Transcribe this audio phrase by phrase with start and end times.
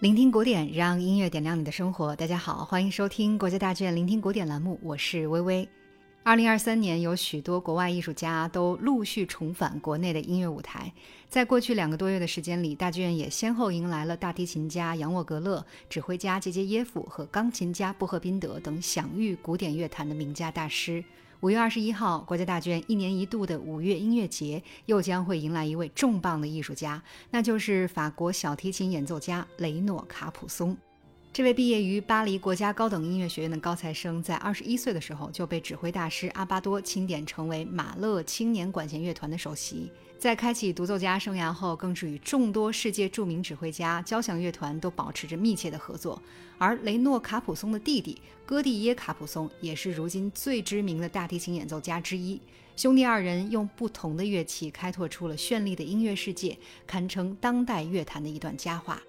[0.00, 2.14] 聆听古典，让音乐点亮你的生活。
[2.14, 5.68] 大家好，欢迎收听国家大剧院聆听古典栏目，我是微微。
[6.22, 10.92] 二零二三年，有许多国外艺术家都陆续重返国内的音乐舞台。
[11.28, 21.02] 在过去两个多月的时间里，大剧院也先后迎来了大提琴家扬沃格勒、指挥家杰杰耶夫和钢琴家布赫宾德等享誉古典乐坛的名家大师。
[21.40, 30.76] 五月二十一号，国家大剧院一年一度的五月音乐节又将会迎来一位重磅的艺术家，那就是法国小提琴演奏家雷诺·卡普松。
[31.30, 39.88] 这位毕业于巴黎国家高等音乐学院的高材生，在二十一岁的时候就被指挥大师阿巴多钦点成为马勒青年管弦乐团的首席。
[40.18, 46.20] 在开启独奏家生涯后，更是与众多世界著名指挥家、交响乐团都保持着密切的合作。
[46.58, 52.40] 而雷诺·卡普松的弟弟戈蒂耶·卡普松也是如今最知名的大提琴演奏家之一。
[52.74, 59.00] 兄弟二人用不同的乐器开拓出了绚丽的音乐世界，堪称当代乐坛的一段佳话。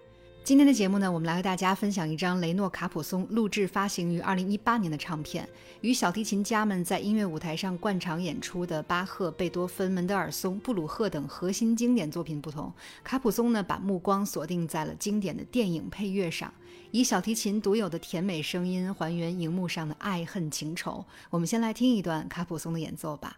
[0.49, 5.47] 今天的节目呢，我们来和大家分享一张雷诺·卡普松录制发行于2018年的唱片。
[5.81, 16.51] 与小提琴家们在音乐舞台上惯常演出的巴赫、贝多芬、门德尔松、布鲁赫等核心经典作品不同，卡普松呢把目光锁定在了经典的电影配乐上，
[16.89, 21.05] 以小提琴独有的甜美声音还原荧幕上的爱恨情仇。
[21.29, 23.37] 我们先来听一段卡普松的演奏吧。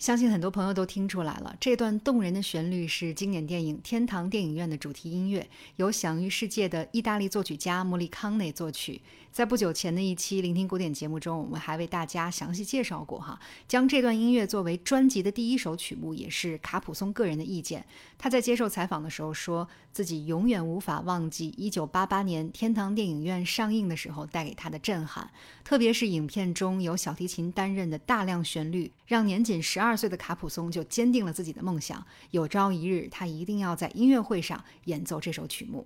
[0.00, 9.02] 相信很多朋友都听出来了，这段动人的旋律是经典电影《天堂电影院》的主题音乐，由享誉世界的意大利作曲家莫里康内作曲。
[9.30, 13.38] 在不久前的一期聆听古典节目中，我们还为大家详细介绍过哈，
[13.68, 17.84] 将这段音乐作为专辑的第一首曲目，也是卡普松个人的意见。
[18.18, 25.30] 他在接受采访的时候说，自己永远无法忘记1988年天堂电影院上映的时候带给他的震撼，
[25.62, 35.84] 特别是影片中有小提琴担任的大量旋律，让年仅十二二岁的卡普松就坚定了自己的梦想，有朝一日他一定要在音乐会上演奏这首曲目。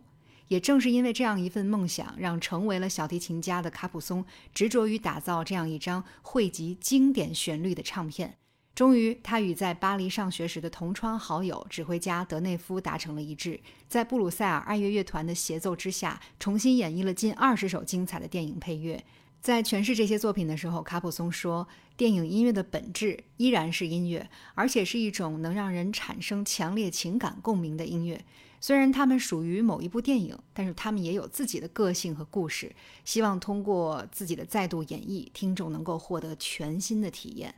[0.48, 4.22] 也正是因为这样一份梦想，让成为了小提琴家的卡普松
[4.52, 8.36] 执着于打造这样一张汇集经典旋律的唱片。
[8.74, 13.58] 终于，他与在巴黎上学时的同窗好友指挥家德内夫达成了一致，
[13.88, 19.02] 在布鲁塞尔爱乐乐团的协奏之下，重新演绎了近二十首精彩的电影配乐。
[19.44, 21.68] 在诠释这些作品的时候，卡普松说
[21.98, 28.24] ：“电影音乐的本质依然是音乐，而且是一种能让人产生强烈情感共鸣的音乐。
[28.58, 32.74] 虽然他们属于某一部电影，但是他们也有自己的个性和故事。
[33.04, 37.54] 希望通过自己的再度演绎，听众能够获得全新的体验。”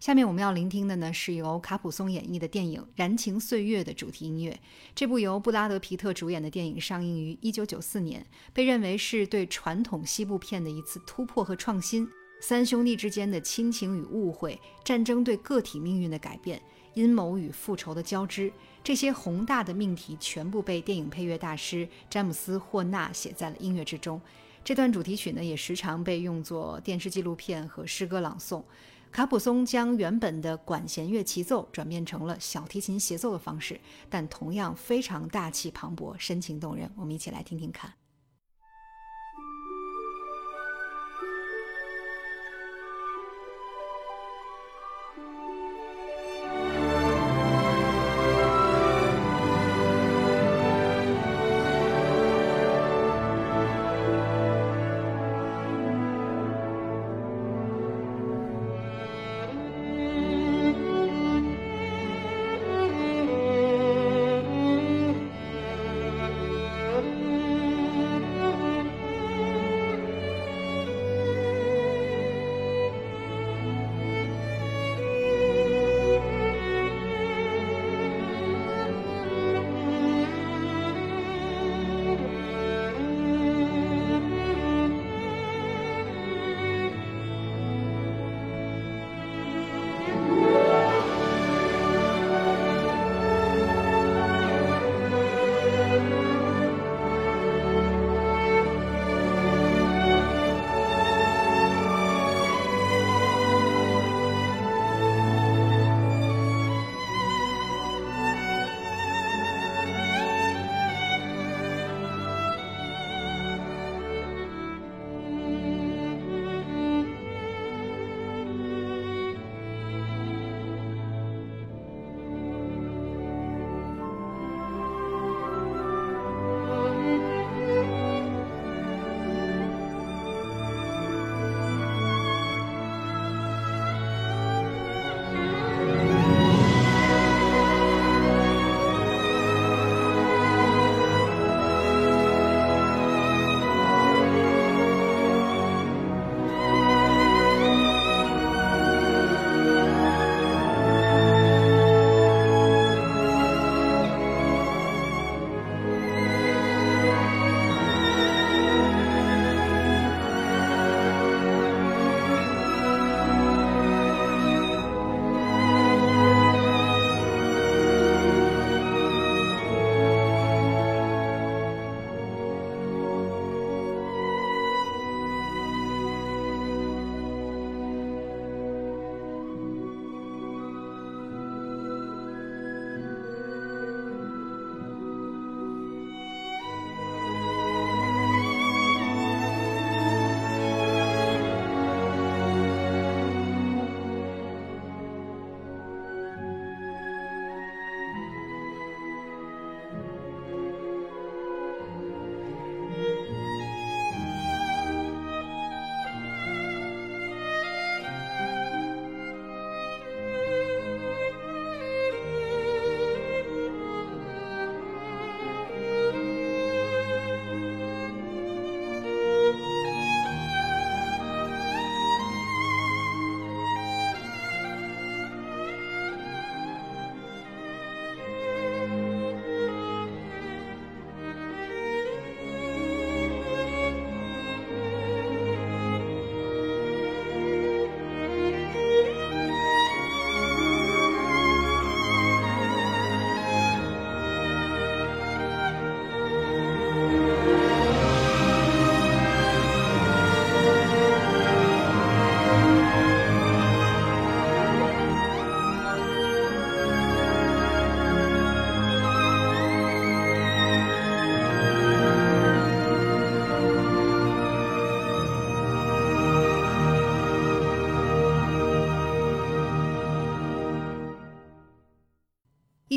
[0.00, 4.56] 下面我们要聆听的呢，是由卡普松演绎的电影《燃情岁月》的主题音乐。
[4.94, 12.08] 这部由布拉德·皮特主演的电影上映于1994年，被认为是对传统西部片的一次突破和创新。
[12.40, 16.62] 三兄弟之间的亲情与误会、战争对个体命运的改变、
[16.94, 18.52] 阴谋与复仇的交织，
[18.84, 24.20] 这些宏大的命题全部被电影配乐大师詹姆斯·霍纳写在了音乐之中。
[24.62, 28.62] 这段主题曲呢，也时常被用作电视纪录片和诗歌朗诵。
[29.10, 36.90] 卡普松将原本的管弦乐齐奏转变成了小提琴协奏的方式，但同样非常大气磅礴、深情动人。
[36.96, 37.92] 我们一起来听听看。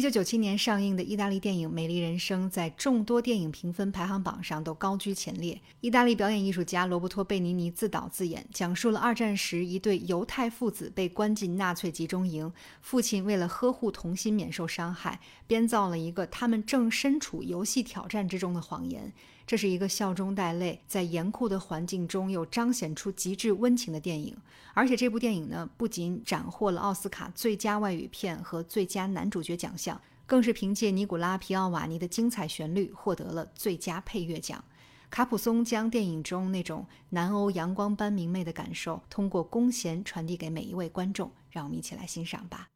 [0.02, 5.62] 一九九七年上映的意大利电影《美丽人生》在众多电影评分排行榜上都高居前列。
[5.80, 19.14] 意大利表演艺术家罗伯托·贝尼尼自导自演，讲述了二战时一对犹太父子被关进纳粹集中营，父亲为了呵护童心免受伤害，编造了一个他们正身处游戏挑战之中的谎言。
[19.52, 24.34] 这是一个笑中带泪，在严酷的环境中又彰显出极致温情的电影。
[24.74, 34.64] 而且这部电影呢，不仅斩获了奥斯卡最佳外语片和最佳男主角奖项，更是凭借尼古拉·皮奥瓦尼的精彩旋律获得了最佳配乐奖。
[35.10, 41.30] 卡普松将电影中那种南欧阳光般明媚的感受，通过弓弦传递给每一位观众。
[41.50, 42.70] 让我们一起来欣赏吧。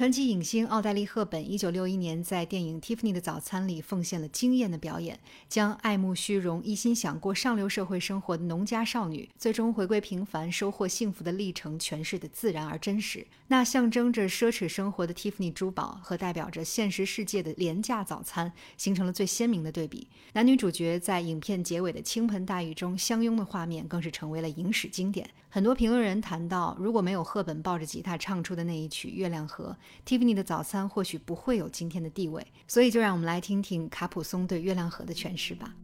[0.00, 13.26] 传奇影星奥黛丽·赫本，一九六一年在电影《蒂芙尼的早餐》里奉献了惊艳的表演，将爱慕虚荣、一心想过上流社会生活的农家少女，最终回归平凡、收获幸福的历程诠释的自然而真实。
[13.48, 20.08] 那象征着奢侈生活的蒂芙尼珠宝和代表着现实世界的廉价早餐，形成了最鲜明的对比。
[20.32, 25.28] 男女主角在影片结尾的倾盆大雨中相拥的画面，更是成为了影史经典。
[25.52, 29.76] 很多评论人谈到，如果没有赫本抱着吉他唱出的那一曲《月亮河》。
[30.06, 35.74] Tiffany 的早餐或许不会有今天的地位，所以就让我们来听听卡普松对《月亮河》的诠释吧。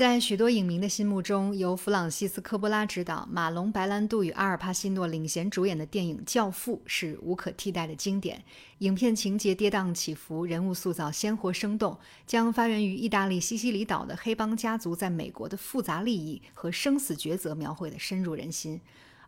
[0.00, 8.42] 在许多影迷的心目中，由弗朗西斯科波拉执导、马龙白兰度与阿尔帕西诺领衔主演的电影《教父》是无可替代的经典。
[8.78, 18.80] 影片情节跌宕起伏，人物塑造鲜活生动，将发源于意大利西西里岛的黑帮家族在美国的复杂利益和生死抉择描绘得深入人心。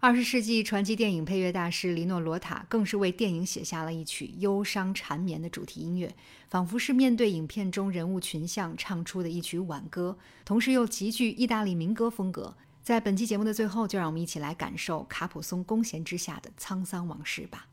[0.04, 6.12] 二十世纪传奇电影配乐大师黎诺·罗塔更是为电影写下了一曲忧伤缠绵的主题音乐，
[6.48, 12.56] 仿佛是面对影片中人物群像唱出的一曲挽歌，同时又极具意大利民歌风格。
[12.82, 17.68] 在本期节目的最后，就让我们一起来感受卡普松弓弦之下的沧桑往事吧。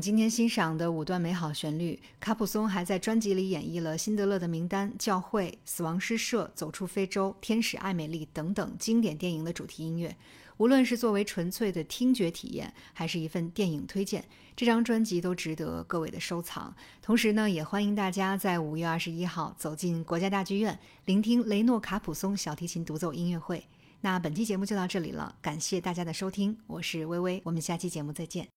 [0.00, 10.16] 们今天欣赏的五段美好旋律，卡普松还在专辑里演绎了《辛德勒的名单》《教会》《死亡诗社》《走出非洲》《天使艾美丽》等等经典电影的主题音乐。
[10.56, 14.24] 无论是作为纯粹的听觉体验，还是一份电影推荐，
[14.56, 16.74] 这张专辑都值得各位的收藏。
[17.02, 23.62] 同时呢，也欢迎大家在五月二十一号走进国家大剧院，聆听雷诺卡普松小提琴独奏音乐会。
[24.00, 28.48] 那本期节目就到这里了，感谢大家的收听，我是微微，我们下期节目再见。